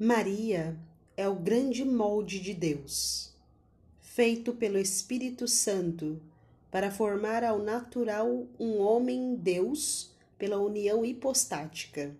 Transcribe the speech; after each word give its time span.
Maria 0.00 0.78
é 1.16 1.28
o 1.28 1.34
grande 1.34 1.84
molde 1.84 2.38
de 2.38 2.54
Deus, 2.54 3.34
feito 4.00 4.52
pelo 4.52 4.78
Espírito 4.78 5.48
Santo 5.48 6.22
para 6.70 6.88
formar 6.88 7.42
ao 7.42 7.58
natural 7.58 8.46
um 8.60 8.78
homem 8.78 9.34
Deus 9.34 10.12
pela 10.38 10.60
união 10.60 11.04
hipostática 11.04 12.14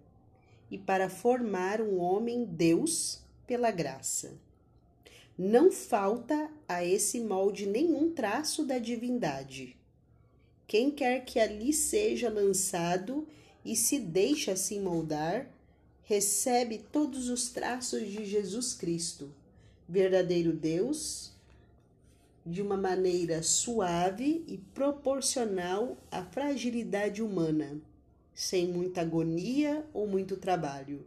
e 0.68 0.76
para 0.76 1.08
formar 1.08 1.80
um 1.80 2.00
homem 2.00 2.44
Deus 2.44 3.20
pela 3.46 3.70
graça. 3.70 4.32
Não 5.38 5.70
falta 5.70 6.50
a 6.66 6.84
esse 6.84 7.20
molde 7.20 7.64
nenhum 7.64 8.10
traço 8.10 8.64
da 8.64 8.80
divindade. 8.80 9.76
Quem 10.66 10.90
quer 10.90 11.24
que 11.24 11.38
ali 11.38 11.72
seja 11.72 12.28
lançado 12.28 13.24
e 13.64 13.76
se 13.76 14.00
deixa 14.00 14.50
assim 14.50 14.80
moldar, 14.80 15.48
recebe 16.08 16.78
todos 16.90 17.28
os 17.28 17.50
traços 17.50 18.08
de 18.08 18.24
Jesus 18.24 18.72
Cristo, 18.72 19.30
verdadeiro 19.86 20.54
Deus, 20.54 21.32
de 22.46 22.62
uma 22.62 22.78
maneira 22.78 23.42
suave 23.42 24.42
e 24.48 24.56
proporcional 24.56 25.98
à 26.10 26.24
fragilidade 26.24 27.22
humana, 27.22 27.78
sem 28.34 28.68
muita 28.68 29.02
agonia 29.02 29.84
ou 29.92 30.06
muito 30.06 30.38
trabalho, 30.38 31.04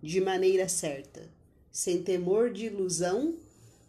de 0.00 0.20
maneira 0.20 0.68
certa, 0.68 1.28
sem 1.72 2.04
temor 2.04 2.52
de 2.52 2.66
ilusão, 2.66 3.34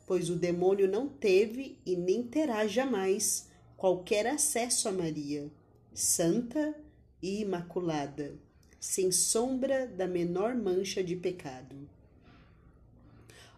pois 0.07 0.27
o 0.27 0.35
demônio 0.35 0.87
não 0.87 1.07
teve 1.07 1.77
e 1.85 1.95
nem 1.95 2.23
terá 2.23 2.65
jamais 2.65 3.47
qualquer 3.75 4.25
acesso 4.25 4.89
a 4.89 4.91
Maria, 4.91 5.51
santa 5.93 6.73
e 7.21 7.41
imaculada 7.41 8.46
sem 8.79 9.11
sombra 9.11 9.87
da 9.87 10.07
menor 10.07 10.55
mancha 10.55 11.03
de 11.03 11.15
pecado. 11.15 11.75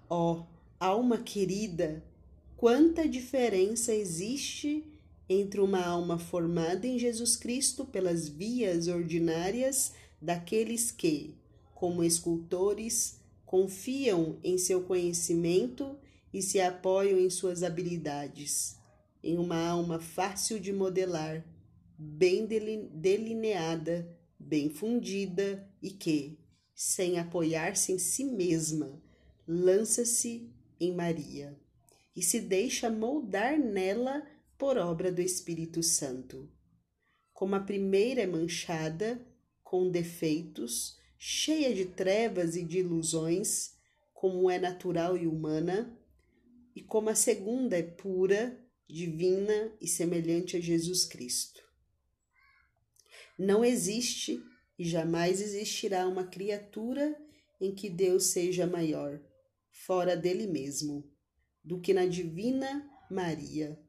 Ó, 0.10 0.34
oh, 0.34 0.46
alma 0.80 1.18
querida, 1.18 2.04
quanta 2.58 3.08
diferença 3.08 3.94
existe 3.94 4.84
entre 5.28 5.62
uma 5.62 5.86
alma 5.86 6.18
formada 6.18 6.88
em 6.88 6.98
Jesus 6.98 7.36
Cristo 7.36 7.86
pelas 7.86 8.28
vias 8.28 8.88
ordinárias 8.88 9.94
daqueles 10.20 10.92
que, 10.92 11.36
como 11.76 12.04
escultores, 12.04 13.20
confiam 13.46 14.38
em 14.44 14.58
seu 14.58 14.84
conhecimento 14.84 15.98
e 16.34 16.42
se 16.42 16.60
apoiam 16.60 17.20
em 17.20 17.30
suas 17.30 17.64
habilidades, 17.64 18.78
em 19.24 19.38
uma 19.38 19.68
alma 19.68 20.00
fácil 20.00 20.60
de 20.60 20.74
modelar, 20.74 21.46
bem 21.98 22.46
delineada 22.46 24.19
bem 24.40 24.70
fundida 24.70 25.70
e 25.82 25.92
que, 25.92 26.40
sem 26.74 27.20
apoiar-se 27.20 27.92
em 27.92 28.00
si 28.00 28.24
mesma, 28.24 29.02
lança-se 29.46 30.50
em 30.80 30.94
Maria 30.96 31.58
e 32.16 32.22
se 32.22 32.40
deixa 32.40 32.90
moldar 32.90 33.60
nela 33.60 34.26
por 34.58 34.78
obra 34.78 35.12
do 35.12 35.22
Espírito 35.22 35.84
Santo. 35.84 36.50
Como 37.34 37.56
a 37.56 37.60
primeira 37.60 38.22
é 38.22 38.28
manchada, 38.28 39.26
com 39.64 39.90
defeitos, 39.90 40.98
cheia 41.18 41.74
de 41.74 41.86
trevas 41.86 42.56
e 42.56 42.64
de 42.64 42.80
ilusões, 42.80 43.74
como 44.14 44.50
é 44.50 44.58
natural 44.58 45.18
e 45.18 45.28
humana, 45.28 45.98
e 46.76 46.82
como 46.82 47.10
a 47.10 47.16
segunda 47.16 47.78
é 47.78 47.84
pura, 47.84 48.60
divina 48.88 49.72
e 49.80 49.88
semelhante 49.88 50.58
a 50.58 50.60
Jesus 50.60 51.06
Cristo. 51.06 51.69
Não 53.40 53.64
existe 53.64 54.44
e 54.78 54.84
jamais 54.84 55.40
existirá 55.40 56.06
uma 56.10 56.26
criatura 56.26 57.18
em 57.62 57.74
que 57.74 57.90
Deus 57.90 58.26
seja 58.26 58.68
maior, 58.68 59.18
fora 59.72 60.18
dele 60.18 60.46
mesmo, 60.46 61.10
do 61.64 61.80
que 61.80 61.94
na 61.94 62.06
divina 62.06 62.86
Maria, 63.10 63.80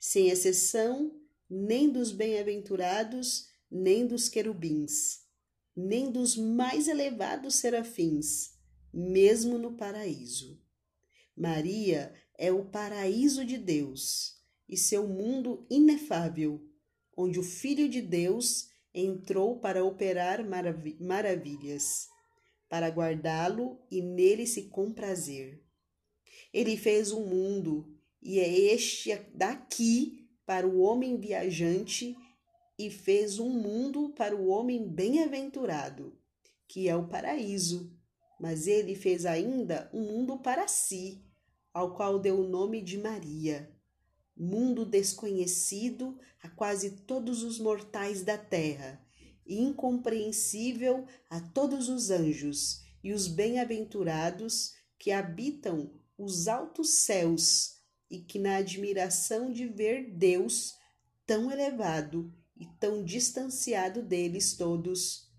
sem 0.00 0.30
exceção 0.30 1.20
nem 1.50 1.92
dos 1.92 2.12
bem-aventurados, 2.12 3.50
nem 3.70 4.06
dos 4.06 4.30
querubins, 4.30 5.20
nem 5.76 6.10
dos 6.10 6.34
mais 6.34 6.88
elevados 6.88 7.56
serafins, 7.56 8.54
mesmo 8.90 9.58
no 9.58 9.76
paraíso. 9.76 10.58
Maria 11.36 12.14
é 12.38 12.50
o 12.50 12.64
paraíso 12.64 13.44
de 13.44 13.58
Deus 13.58 14.42
e 14.66 14.78
seu 14.78 15.06
mundo 15.06 15.66
inefável, 15.68 16.66
onde 17.14 17.38
o 17.38 17.42
Filho 17.42 17.86
de 17.86 18.00
Deus 18.00 18.72
entrou 18.94 19.58
para 19.58 19.84
operar 19.84 20.46
marav 20.46 20.96
maravilhas, 21.00 22.08
para 22.68 22.88
guardá-lo 22.88 23.78
e 23.90 24.00
nele 24.00 24.46
se 24.46 24.68
comprazer. 24.68 25.60
Ele 26.52 26.76
fez 26.76 27.10
um 27.10 27.26
mundo, 27.26 27.92
e 28.22 28.38
é 28.38 28.48
este 28.48 29.14
daqui 29.34 30.28
para 30.46 30.66
o 30.66 30.80
homem 30.80 31.18
viajante, 31.18 32.16
e 32.78 32.90
fez 32.90 33.38
um 33.38 33.50
mundo 33.50 34.10
para 34.16 34.36
o 34.36 34.46
homem 34.48 34.88
bem-aventurado, 34.88 36.16
que 36.68 36.88
é 36.88 36.96
o 36.96 37.08
paraíso. 37.08 37.92
Mas 38.40 38.66
ele 38.66 38.94
fez 38.94 39.26
ainda 39.26 39.90
um 39.92 40.02
mundo 40.02 40.38
para 40.38 40.66
si, 40.68 41.24
ao 41.72 41.94
qual 41.94 42.18
deu 42.18 42.40
o 42.40 42.48
nome 42.48 42.80
de 42.80 42.98
Maria 42.98 43.73
mundo 44.36 44.84
desconhecido 44.84 46.18
a 46.42 46.48
quase 46.48 46.90
todos 47.02 47.42
os 47.42 47.58
mortais 47.58 48.22
da 48.22 48.36
terra, 48.36 49.00
incompreensível 49.46 51.06
a 51.30 51.40
todos 51.40 51.88
os 51.88 52.10
anjos 52.10 52.82
e 53.02 53.12
os 53.12 53.28
bem-aventurados 53.28 54.72
que 54.98 55.10
habitam 55.10 55.90
os 56.16 56.48
altos 56.48 56.90
céus 57.04 57.76
e 58.10 58.18
que, 58.20 58.38
na 58.38 58.56
admiração 58.56 59.52
de 59.52 59.66
ver 59.66 60.12
Deus 60.12 60.74
tão 61.26 61.50
elevado 61.50 62.32
e 62.56 62.66
tão 62.78 63.04
distanciado 63.04 64.02
deles 64.02 64.54
todos, 64.54 65.30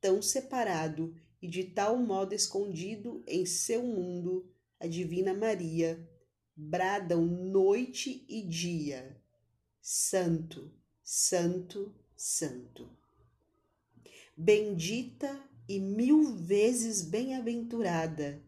tão 0.00 0.22
separado 0.22 1.14
e 1.40 1.48
de 1.48 1.64
tal 1.64 1.98
modo 1.98 2.34
escondido 2.34 3.22
em 3.26 3.44
seu 3.44 3.82
mundo, 3.82 4.48
a 4.80 4.86
Divina 4.86 5.34
Maria, 5.34 6.08
bradam 6.68 7.26
noite 7.26 8.24
e 8.28 8.42
dia: 8.42 9.20
Santo, 9.80 10.72
Santo, 11.02 11.94
Santo. 12.16 12.88
Bendita 14.36 15.38
e 15.68 15.78
mil 15.78 16.36
vezes 16.36 17.02
bem-aventurada 17.02 18.42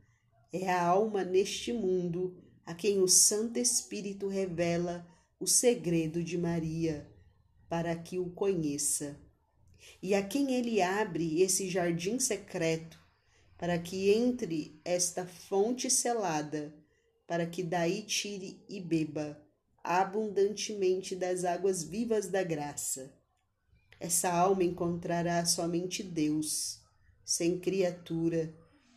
é 0.53 0.70
a 0.70 0.82
alma 0.82 1.24
neste 1.24 1.72
mundo 1.72 2.41
a 2.64 2.74
quem 2.74 3.00
o 3.00 3.08
Santo 3.08 3.58
Espírito 3.58 4.28
revela 4.28 5.06
o 5.38 5.47
segredo 5.47 6.22
de 6.22 6.38
Maria, 6.38 7.10
para 7.69 7.94
que 7.97 8.19
o 8.19 8.30
conheça, 8.30 9.20
e 10.00 10.14
a 10.14 10.22
quem 10.26 10.54
ele 10.54 10.80
abre 10.80 11.42
esse 11.42 11.69
jardim 11.69 12.19
secreto, 12.19 12.98
para 13.58 13.78
que 13.78 14.10
entre 14.10 14.80
esta 14.84 15.26
fonte 15.26 15.91
selada 15.91 16.72
para 17.26 17.46
que 17.46 17.62
daí 17.62 18.02
tire 18.02 18.62
e 18.68 18.80
beba 18.80 19.40
abundantemente 19.84 21.14
das 21.14 21.44
águas 21.44 21.84
vivas 21.84 22.26
da 22.26 22.42
graça. 22.42 23.12
Essa 24.00 24.32
alma 24.32 24.64
encontrará 24.64 25.44
somente 25.44 26.02
Deus, 26.02 26.80
sem 27.22 27.60
criatura, 27.60 28.54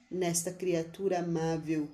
nesta 0.10 0.52
criatura 0.52 1.20
amável, 1.20 1.90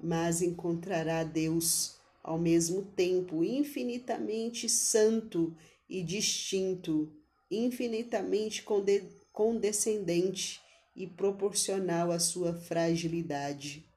mas 0.00 0.40
encontrará 0.40 1.24
Deus 1.24 1.98
ao 2.22 2.38
mesmo 2.38 2.82
tempo 2.92 3.42
infinitamente 3.42 4.68
santo 4.68 5.56
e 5.88 6.02
distinto, 6.02 7.12
infinitamente 7.50 8.64
condescendente 9.32 10.60
e 10.94 11.06
proporcional 11.06 12.12
à 12.12 12.20
sua 12.20 12.54
fragilidade 12.54 13.89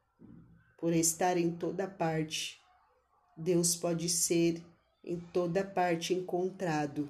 por 0.83 0.91
estar 0.91 1.38
em 1.38 1.50
toda 1.50 1.88
parte. 1.88 2.59
Deus 3.38 3.74
pode 3.74 4.09
ser 4.09 4.62
em 5.01 5.18
toda 5.18 5.63
parte 5.63 6.13
encontrado, 6.13 7.07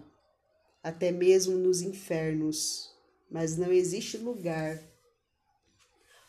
até 0.84 1.12
mesmo 1.12 1.58
nos 1.58 1.82
infernos, 1.82 2.92
mas 3.32 3.58
não 3.58 3.72
existe 3.72 4.16
lugar 4.16 4.80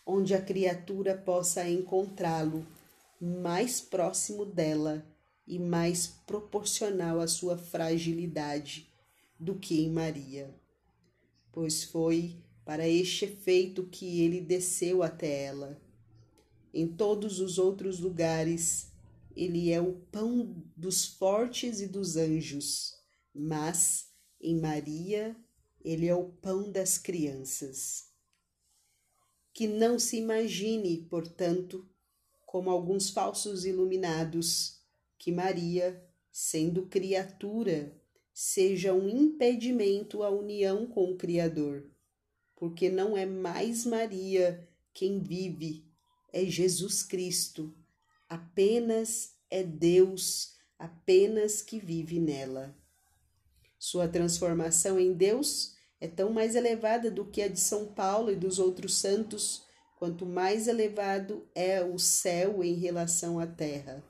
onde 0.07 0.35
a 0.35 0.41
criatura 0.41 1.15
possa 1.19 1.69
encontrá-lo 1.69 2.67
mais 3.21 3.79
próximo 3.79 4.47
dela 4.47 5.07
e 5.47 5.59
mais 5.59 6.07
proporcional 6.07 7.21
à 7.21 7.29
sua 7.29 7.59
fragilidade 7.59 8.91
do 9.39 9.55
que 9.57 9.83
em 9.83 9.91
Maria, 9.91 10.59
pois 11.53 11.85
foi 11.85 12.43
para 12.65 12.89
este 12.89 13.27
efeito 13.27 13.83
que 13.83 14.23
ele 14.23 14.41
desceu 14.41 15.03
até 15.03 15.45
ela 15.45 15.84
em 16.75 16.89
todos 16.89 17.39
os 17.39 17.57
outros 17.57 18.01
lugares, 18.01 18.91
ele 19.37 19.71
é 19.71 19.81
o 19.81 19.95
pão 20.11 20.61
dos 20.77 21.07
fortes 21.07 21.81
e 21.81 21.87
dos 21.87 22.17
anjos, 22.17 22.95
mas 23.33 24.09
em 24.41 24.61
Maria, 24.61 25.37
ele 25.85 26.09
é 26.09 26.15
o 26.15 26.25
pão 26.25 26.71
das 26.71 26.99
crianças. 26.99 28.11
Que 29.53 29.69
não 29.69 30.01
se 30.01 30.17
imagine, 30.17 31.07
portanto, 31.09 31.89
como 32.45 32.69
alguns 32.69 33.11
falsos 33.11 33.65
iluminados, 33.65 34.81
que 35.17 35.31
Maria, 35.31 36.05
sendo 36.33 36.87
criatura, 36.87 37.97
seja 38.33 38.93
um 38.93 39.09
impedimento 39.09 40.25
à 40.25 40.31
união 40.31 40.89
com 40.89 41.13
o 41.13 41.17
Criador, 41.17 41.89
porque 42.57 42.91
não 42.91 43.17
é 43.17 43.25
mais 43.25 43.87
Maria 43.87 44.69
quem 44.93 45.21
vive, 45.21 45.85
é 46.35 46.45
Jesus 46.45 47.05
Cristo, 47.05 47.73
apenas 48.29 49.35
é 49.49 49.63
Deus, 49.63 50.57
apenas 50.77 51.63
que 51.63 51.79
vive 51.79 52.19
nela. 52.19 52.77
Sua 53.79 54.09
transformação 54.09 54.99
em 54.99 55.13
Deus 55.13 55.77
é 56.01 56.09
tão 56.09 56.33
mais 56.33 56.57
elevada 56.57 57.09
do 57.09 57.25
que 57.25 57.41
a 57.41 57.47
de 57.47 57.61
São 57.61 57.87
Paulo 57.87 58.33
e 58.33 58.37
dos 58.37 58.59
outros 58.59 58.97
santos, 58.97 59.63
quanto 59.97 60.27
mais 60.27 60.67
elevado 60.67 61.49
é 61.55 61.85
o 61.85 62.01
céu 62.01 62.65
em 62.65 62.75
relação 62.75 63.39
à 63.39 63.47
terra. 63.47 64.05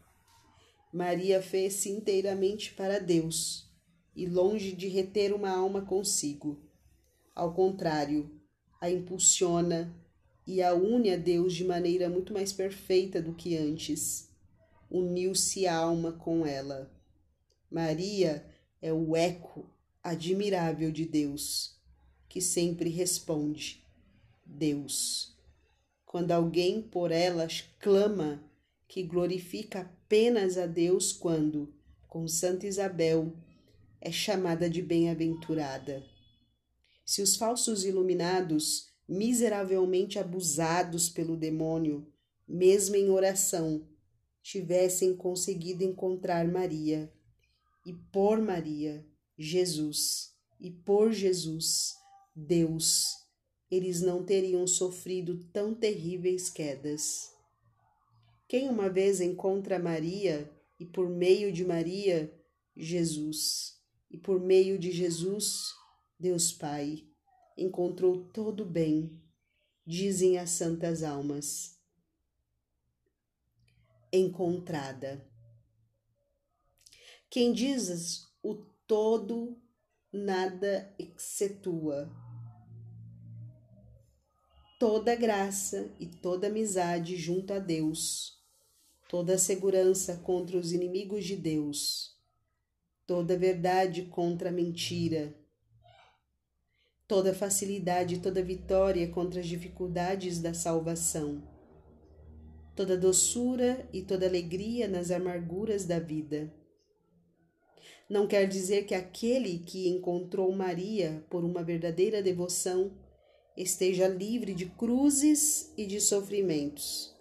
Maria 0.90 1.42
fez-se 1.42 1.90
inteiramente 1.90 2.72
para 2.72 2.98
Deus 2.98 3.70
e 4.16 4.24
longe 4.24 4.72
de 4.72 4.88
reter 4.88 5.34
uma 5.34 5.50
alma 5.50 5.82
consigo. 5.82 6.58
Ao 7.34 7.52
contrário, 7.52 8.40
a 8.80 8.88
impulsiona 8.88 9.94
e 10.46 10.62
a 10.62 10.74
une 10.74 11.10
a 11.10 11.16
Deus 11.16 11.54
de 11.54 11.64
maneira 11.64 12.08
muito 12.08 12.32
mais 12.32 12.52
perfeita 12.52 13.20
do 13.20 13.34
que 13.34 13.56
antes. 13.56 14.28
Uniu-se 14.90 15.66
a 15.66 15.76
alma 15.76 16.12
com 16.12 16.46
ela. 16.46 16.90
Maria 17.70 18.44
é 18.80 18.92
o 18.92 19.16
eco 19.16 19.68
admirável 20.02 20.92
de 20.92 21.06
Deus, 21.06 21.80
que 22.28 22.40
sempre 22.40 22.90
responde: 22.90 23.82
Deus. 24.44 25.34
Quando 26.04 26.30
alguém 26.30 26.82
por 26.82 27.10
elas 27.10 27.64
clama, 27.80 28.42
que 28.86 29.02
glorifica 29.02 29.80
apenas 29.80 30.56
a 30.56 30.66
Deus 30.66 31.12
quando, 31.12 31.74
com 32.06 32.28
Santa 32.28 32.66
Isabel, 32.66 33.34
é 34.00 34.12
chamada 34.12 34.70
de 34.70 34.82
bem-aventurada. 34.82 36.04
Se 37.04 37.20
os 37.20 37.34
falsos 37.34 37.84
iluminados, 37.84 38.93
miseravelmente 39.08 40.18
abusados 40.18 41.08
pelo 41.08 41.36
demônio, 41.36 42.06
mesmo 42.46 42.96
em 42.96 43.10
oração, 43.10 43.86
tivessem 44.42 45.16
conseguido 45.16 45.82
encontrar 45.82 46.46
Maria, 46.46 47.12
e 47.86 47.92
por 47.92 48.40
Maria, 48.40 49.06
Jesus, 49.36 50.34
e 50.60 50.70
por 50.70 51.12
Jesus, 51.12 51.94
Deus, 52.34 53.06
eles 53.70 54.00
não 54.00 54.24
teriam 54.24 54.66
sofrido 54.66 55.44
tão 55.52 55.74
terríveis 55.74 56.48
quedas. 56.48 57.30
Quem 58.48 58.68
uma 58.68 58.88
vez 58.88 59.20
encontra 59.20 59.78
Maria, 59.78 60.50
e 60.78 60.84
por 60.84 61.08
meio 61.08 61.52
de 61.52 61.64
Maria, 61.64 62.32
Jesus, 62.76 63.80
e 64.10 64.18
por 64.18 64.40
meio 64.40 64.78
de 64.78 64.90
Jesus, 64.90 65.72
Deus 66.18 66.52
Pai, 66.52 67.04
encontrou 67.56 68.24
todo 68.26 68.62
o 68.62 68.68
bem, 68.68 69.22
dizem 69.86 70.38
as 70.38 70.50
santas 70.50 71.02
almas 71.02 71.74
encontrada. 74.16 75.26
Quem 77.28 77.52
diz 77.52 78.28
o 78.42 78.54
todo 78.86 79.60
nada 80.12 80.94
excetua. 80.98 82.08
Toda 84.78 85.16
graça 85.16 85.92
e 85.98 86.06
toda 86.06 86.46
amizade 86.46 87.16
junto 87.16 87.52
a 87.52 87.58
Deus, 87.58 88.40
toda 89.08 89.38
segurança 89.38 90.18
contra 90.18 90.56
os 90.56 90.72
inimigos 90.72 91.24
de 91.24 91.36
Deus, 91.36 92.16
toda 93.06 93.36
verdade 93.36 94.02
contra 94.02 94.50
a 94.50 94.52
mentira, 94.52 95.34
toda 97.14 97.32
facilidade 97.32 98.18
toda 98.18 98.42
vitória 98.42 99.06
contra 99.06 99.38
as 99.38 99.46
dificuldades 99.46 100.40
da 100.40 100.52
salvação 100.52 101.40
toda 102.74 102.96
doçura 102.96 103.88
e 103.92 104.02
toda 104.02 104.26
alegria 104.26 104.88
nas 104.88 105.12
amarguras 105.12 105.84
da 105.84 106.00
vida. 106.00 106.52
Não 108.10 108.26
quer 108.26 108.48
dizer 108.48 108.84
que 108.84 108.96
aquele 108.96 109.60
que 109.60 109.88
encontrou 109.88 110.50
Maria 110.50 111.24
por 111.30 111.44
uma 111.44 111.62
verdadeira 111.62 112.20
devoção 112.20 112.90
esteja 113.56 114.08
livre 114.08 114.52
de 114.52 114.66
cruzes 114.66 115.72
e 115.76 115.86
de 115.86 116.00
sofrimentos. 116.00 117.14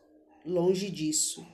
Longe 0.44 0.90
disso. 0.90 1.46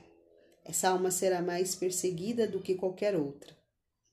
Essa 0.64 0.88
alma 0.88 1.10
será 1.10 1.42
mais 1.42 1.74
perseguida 1.74 2.46
do 2.46 2.58
que 2.58 2.74
qualquer 2.74 3.14
outra, 3.14 3.54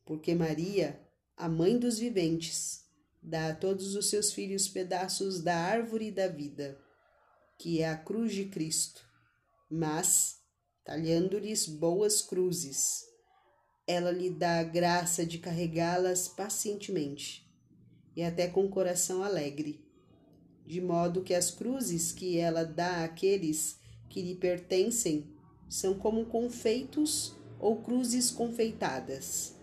porque 0.06 0.36
Maria, 0.36 1.00
a 1.38 1.48
mãe 1.48 1.80
dos 1.80 1.98
viventes, 1.98 2.87
dá 3.22 3.50
a 3.50 3.56
todos 3.56 3.96
os 3.96 4.10
seus 4.10 4.32
filhos 4.32 4.68
pedaços 4.68 5.42
da 5.42 5.56
árvore 5.56 6.12
da 6.12 6.28
vida, 6.28 6.80
que 7.58 7.82
é 7.82 7.90
a 7.90 7.98
cruz 7.98 8.34
de 8.34 8.46
Cristo 8.46 9.08
mas, 9.70 10.40
talhando-lhes 10.86 11.68
boas 11.68 12.22
cruzes, 12.22 13.06
ela 13.86 14.12
lhe 14.12 14.30
dá 14.30 14.60
a 14.60 14.64
graça 14.64 15.26
de 15.26 15.40
carregá-las 15.40 16.28
pacientemente 16.28 17.46
e 18.16 18.24
até 18.24 18.48
com 18.48 18.70
coração 18.70 19.24
alegre, 19.24 19.86
de 20.66 20.82
modo 20.82 21.22
que 21.22 21.34
as 21.34 21.52
cruzes 21.52 22.12
que 22.12 22.38
ela 22.38 22.64
dá 22.64 23.04
àqueles 23.04 23.78
que 24.10 24.22
lhe 24.22 24.36
pertencem 24.36 25.36
são 25.70 26.00
como 26.00 26.26
confeitos 26.26 27.36
ou 27.60 27.82
cruzes 27.82 28.32
confeitadas, 28.32 29.56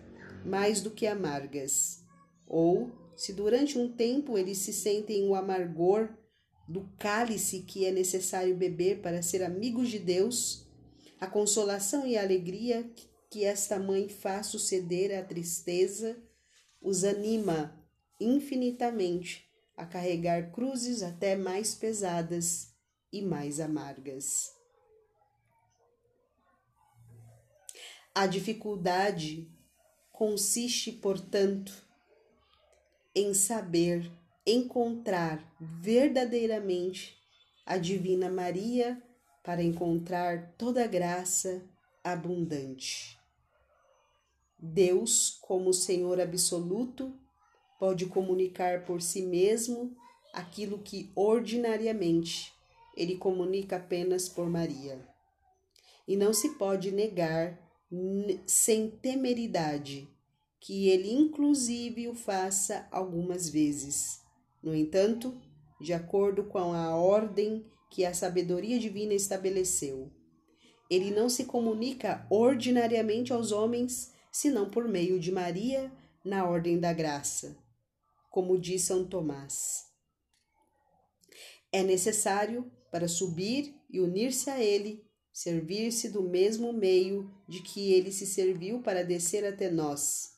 mais 0.45 0.83
do 0.83 0.91
que 0.91 1.06
amargas. 1.06 2.05
Ou, 2.47 2.93
se 3.17 3.33
durante 3.33 3.79
um 3.79 3.93
tempo 3.93 4.37
eles 4.37 4.59
se 4.59 4.73
sentem 4.73 5.29
o 5.29 5.35
amargor 5.35 6.09
do 6.69 6.89
cálice 6.99 7.63
que 7.63 7.85
é 7.85 7.91
necessário 7.91 8.57
beber 8.57 9.01
para 9.01 9.23
ser 9.23 9.43
amigos 9.43 9.89
de 9.91 9.99
Deus, 9.99 10.67
a 11.21 11.27
consolação 11.27 12.07
e 12.07 12.17
a 12.17 12.23
alegria 12.23 12.91
que 13.31 13.45
esta 13.45 13.79
mãe 13.79 14.09
faz 14.09 14.47
suceder 14.47 15.17
à 15.19 15.23
tristeza 15.23 16.17
os 16.81 17.03
anima 17.03 17.83
infinitamente 18.21 19.51
a 19.77 19.85
carregar 19.85 20.53
cruzes 20.53 21.03
até 21.03 21.35
mais 21.35 21.75
pesadas 21.75 22.75
e 23.13 23.23
mais 23.23 23.59
amargas. 23.59 24.53
A 28.15 28.27
dificuldade 28.27 29.51
consiste, 30.13 30.93
portanto, 30.93 31.83
em 33.15 33.33
saber 33.33 34.11
encontrar 34.47 35.55
verdadeiramente 35.61 37.17
a 37.65 37.79
Divina 37.79 38.29
Maria 38.29 39.03
para 39.43 39.63
encontrar 39.63 40.55
toda 40.59 40.87
graça 40.87 41.63
abundante. 42.03 43.19
Deus, 44.59 45.39
como 45.43 45.73
Senhor 45.73 46.21
absoluto, 46.21 47.15
pode 47.79 48.06
comunicar 48.06 48.85
por 48.85 49.03
si 49.03 49.23
mesmo 49.23 49.94
aquilo 50.33 50.79
que 50.79 51.13
ordinariamente 51.15 52.53
ele 52.97 53.17
comunica 53.17 53.77
apenas 53.77 54.29
por 54.29 54.49
Maria. 54.49 55.06
E 56.06 56.17
não 56.17 56.33
se 56.33 56.51
pode 56.56 56.91
negar 56.91 57.59
sem 58.47 58.91
temeridade 58.91 60.14
que 60.65 60.89
ele 60.89 61.13
inclusive 61.13 62.09
o 62.09 62.15
faça 62.15 62.89
algumas 62.91 63.49
vezes 63.49 64.25
no 64.65 64.75
entanto, 64.75 65.39
de 65.79 65.93
acordo 65.93 66.44
com 66.44 66.73
a 66.73 66.97
ordem 66.97 67.67
que 67.91 68.03
a 68.03 68.15
sabedoria 68.15 68.79
divina 68.79 69.13
estabeleceu, 69.13 70.11
ele 70.89 71.11
não 71.11 71.29
se 71.29 71.44
comunica 71.44 72.27
ordinariamente 72.31 73.31
aos 73.31 73.53
homens 73.53 74.15
senão 74.33 74.71
por 74.71 74.89
meio 74.89 75.21
de 75.21 75.31
Maria 75.31 75.93
na 76.25 76.47
ordem 76.49 76.81
da 76.81 76.94
graça, 76.94 77.59
como 78.31 78.59
diz 78.59 78.83
São 78.83 79.06
Tomás. 79.06 79.85
É 81.71 81.83
necessário, 81.83 82.73
para 82.91 83.06
subir 83.06 83.77
e 83.91 84.01
unir-se 84.01 84.49
a 84.49 84.59
ele, 84.63 85.05
servir-se 85.31 86.09
do 86.09 86.23
mesmo 86.23 86.73
meio 86.73 87.31
de 87.47 87.61
que 87.61 87.93
ele 87.93 88.11
se 88.11 88.27
serviu 88.27 88.81
para 88.81 89.05
descer 89.05 89.44
até 89.44 89.71
nós, 89.71 90.33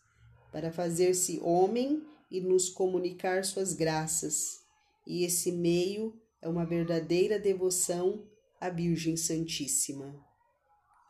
para 0.56 0.72
fazer-se 0.72 1.38
homem 1.42 2.02
e 2.30 2.40
nos 2.40 2.70
comunicar 2.70 3.44
suas 3.44 3.75
graças, 3.75 4.62
e 5.06 5.22
esse 5.22 5.52
meio 5.52 6.18
é 6.40 6.48
uma 6.48 6.64
verdadeira 6.64 7.38
devoção 7.38 8.26
à 8.58 8.70
Virgem 8.70 9.18
Santíssima. 9.18 10.25